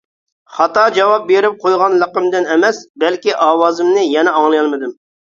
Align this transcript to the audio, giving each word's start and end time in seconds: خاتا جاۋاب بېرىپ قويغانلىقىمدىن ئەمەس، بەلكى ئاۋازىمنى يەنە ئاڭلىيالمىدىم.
خاتا 0.59 0.83
جاۋاب 0.93 1.25
بېرىپ 1.31 1.59
قويغانلىقىمدىن 1.65 2.47
ئەمەس، 2.53 2.79
بەلكى 3.03 3.35
ئاۋازىمنى 3.47 4.07
يەنە 4.07 4.33
ئاڭلىيالمىدىم. 4.41 4.97